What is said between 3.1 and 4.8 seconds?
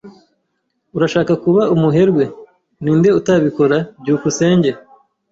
utabikora?" byukusenge